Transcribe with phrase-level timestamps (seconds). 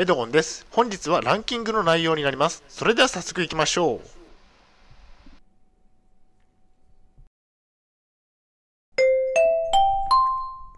[0.00, 0.64] エドゴンです。
[0.70, 2.62] 本日はランキングの内容になります。
[2.68, 4.00] それでは早速いきましょう。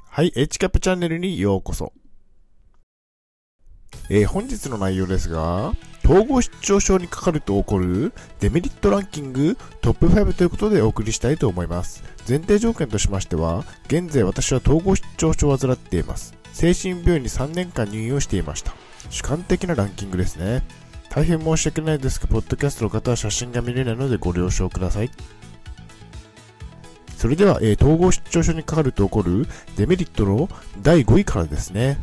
[0.08, 1.92] はい、H キャップチャンネルにようこそ。
[4.08, 5.74] えー本日の内容ですが、
[6.10, 12.02] 統合失調症にかかると起こるデメリットランキングトップ5ということでお送りしたいと思います。
[12.28, 16.34] 前提条件としましては、現在私は統合失調症を患っています。
[16.52, 18.74] 精神病院に3年間入院をしていました。
[19.08, 20.64] 主観的なランキングですね。
[21.10, 25.10] 大変申し訳ないですが、ポッドキャストの方は写真が見れないのでご了承ください。
[27.16, 29.46] それでは、えー統合失調症にかかると起こる
[29.76, 30.48] デメリットの
[30.82, 31.98] 第5位からですね。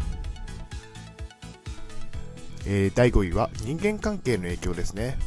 [2.70, 5.18] えー第5位は人間関係の影響ですね。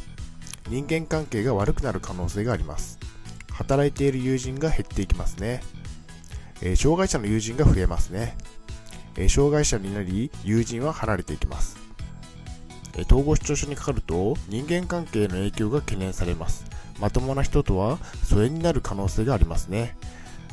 [0.69, 2.99] 人間関係が悪くなる可能性があります。
[3.51, 5.63] 働いている友人が減っていきますね。
[6.61, 8.37] えー障害者の友人が増えますね。
[9.17, 11.77] えー障害者になり、友人は離れていきます。
[12.93, 16.65] えー統合失調症にかかると人間関係の影響が懸念されます。
[16.99, 19.97] まともな人とは疎遠になる可能性がありますね。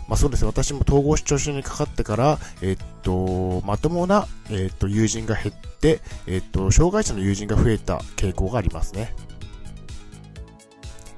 [0.08, 9.14] まあそうです、私も統合失調症にかかってから、えっと、まともな、えっと、友人が減って、えっと、障害者の友人が増えた傾向がありますね。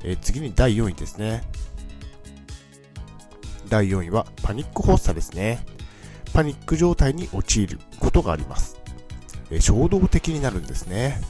[0.02, 1.42] え次に第4位ですね。
[3.68, 5.64] 第4位はパニック発作ですね。
[6.32, 8.76] パニック状態に陥ることがあります。
[9.50, 11.20] え衝動的になるんですね。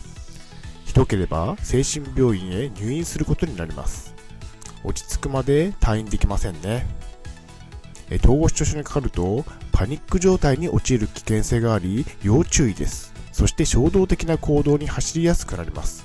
[0.86, 4.14] ひどければ精神病院へ入院することになります。
[4.82, 6.86] 落ち着くまで退院できませんね。
[8.16, 13.14] 統合失調症にかかるとパニック状態に陥る危険性があり要注意です。
[13.32, 16.04] そして衝動的な行動に走りやすくなります。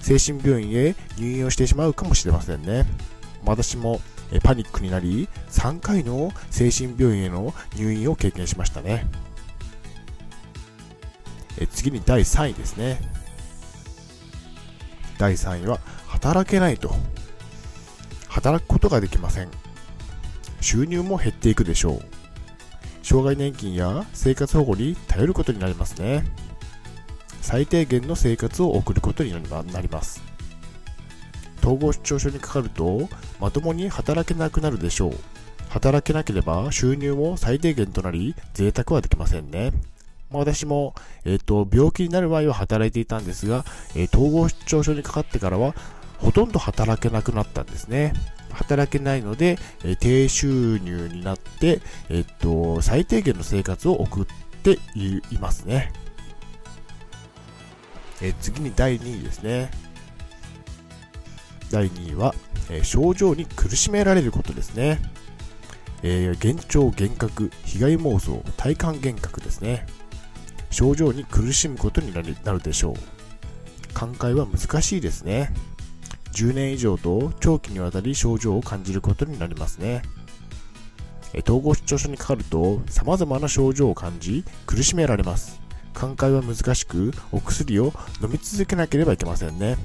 [0.00, 2.84] 精神病院へ入院をしてしまうかもしれませんね。
[3.44, 4.00] 私も
[4.42, 9.06] パニックになり3回の精神病院への入院を経験しましたね。
[11.70, 13.00] 次に第3位ですね。
[15.18, 16.94] 第3位は働けないと。
[18.28, 19.48] 働くことができません。
[20.60, 22.02] 収入も減っていくでしょう。
[23.02, 26.24] 障害年金や生活保護に頼ることになりますね。
[27.40, 30.20] 最低限の生活を送ることになります。
[31.60, 33.08] 統合失調症にかかると
[33.40, 35.14] まともに働けなくなるでしょう。
[35.68, 39.72] 働けなければ収入も最低限となり贅沢はできませんね。
[40.30, 43.64] ま私も、えっと病気になる前は働いていたんですが、
[43.94, 45.74] えー統合失調症にかかってからは
[46.18, 48.12] ほとんど働けなくなったんですね。
[48.52, 54.26] 働けないので、え低収入になって、えっと最低限の生活を送っ
[54.62, 55.92] ていますね。
[58.22, 59.70] え次に第2位ですね。
[61.70, 62.34] 第2位は、
[62.70, 65.00] え症状に苦しめられることですね。
[66.02, 69.86] えー幻聴、幻覚、被害妄想、体感幻覚ですね。
[70.70, 72.94] 症状に苦しむことになるでしょう。
[73.94, 75.52] 寛解は難しいですね。
[76.36, 80.02] 10年以上と長期にわたり症状を感じることになりますね。
[81.32, 85.60] え統合失調症にかかると様々な症状を感じ苦しめられます。
[85.94, 87.86] 寛解は難しくお薬を
[88.22, 89.78] 飲み続けなければいけませんね。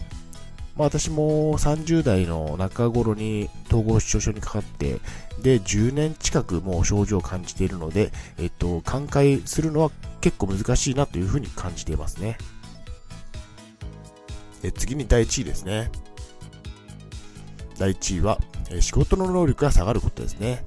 [0.76, 5.00] まあ、私も30代の中頃に統合失調症にかかって、
[5.42, 9.90] で、10年近くもう症状を感じているので、えっと、寛解するのは
[10.20, 12.38] 結構難しいなというふうに感じていますね。
[14.64, 15.90] え次に第1位ですね。
[17.82, 18.38] 第1位は、
[18.80, 20.64] 仕事の能力が下がることですね。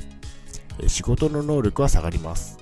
[0.88, 2.58] 仕事の能力は下がります。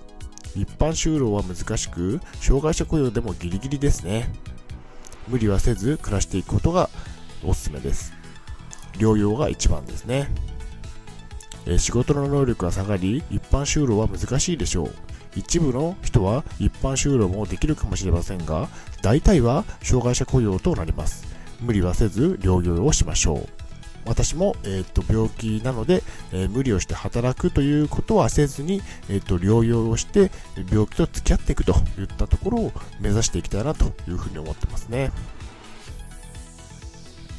[0.54, 4.30] 一般就労は難しく、障害者雇用でもギリギリですね。
[5.26, 6.90] 無理はせず暮らしていくことが
[7.42, 8.12] おすすめです。
[8.98, 10.28] 療養が一番ですね。
[11.78, 14.94] 仕事の能力が下がり、一般就労は難しいでしょう。
[15.34, 18.69] 一部の人は一般就労もできるかもしれませんが、
[19.00, 21.24] 大体は障害者雇用となります。
[21.58, 23.61] 無理はせず療養をしましょう。
[24.04, 26.02] 私も、えーっと病気なので、
[26.32, 30.30] えー無理をして働くということはせずに、えーっと療養をして
[30.70, 35.10] 病気と付き合っていくといったところを目指していきたいなというふうに思ってますね。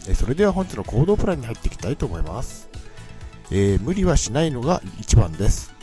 [0.08, 2.70] えそれでは本日の行動プランに入っていきたいと思います。
[3.52, 5.74] え無理はしないのが一番です。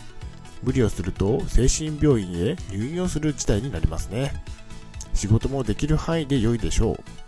[0.62, 4.32] 無理をすると精神病院へ入院をする事態になりますね。
[5.14, 7.19] 仕事もできる範囲で良いでしょう。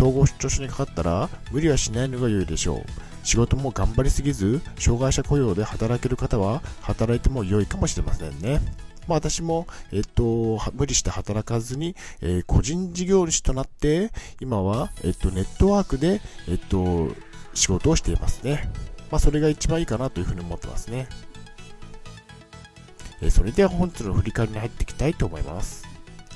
[0.00, 2.84] 統合失調症にかかったら無理はしないのが良いでしょう。
[3.22, 8.62] 仕事も頑張りすぎず、障害者雇用で働ける方は働いても良いかもしれませんね。
[9.06, 14.10] まあ、私も、えっと、無理して働かずに、えー個人事業主となって、
[14.40, 17.14] 今は、えっと、ネットワークで、えっと、
[17.52, 18.70] 仕事をしていますね。
[19.10, 21.08] まあ、それが一番いいかなというふうに思ってますね。
[23.20, 25.89] えそれでは本日の振り返りに入っていきたいと思います。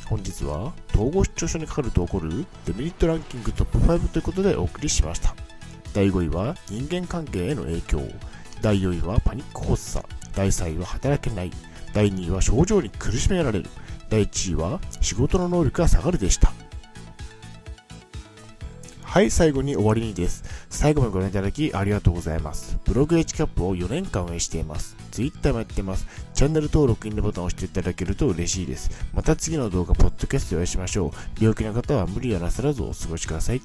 [0.07, 5.35] 本日は統合失調症にかかると起こるデメリットランキングトップ5ということでお送りしました。
[5.95, 8.03] 第5位は人間関係への影響。
[8.61, 10.07] 第4位はパニック発作。
[10.35, 11.51] 第3位は働けない。
[11.93, 13.71] 第2位は症状に苦しめられる。
[14.11, 16.53] 第1位は仕事の能力が下がるでした。
[19.03, 20.45] はい最後に終わりにです。
[20.69, 22.79] 最後までご覧いただきありがとうございます。
[22.85, 24.97] ブログ h キャップを4年間運営しています。
[25.15, 26.07] Twitter もやってます。
[26.35, 28.91] チャンネル登録いいねボタンを押していただけると嬉しいです。
[29.15, 31.11] また次の動画ポッドキャストでお会いしましょう。
[31.41, 33.63] 病気の方は無理をなさらずお過ごしください。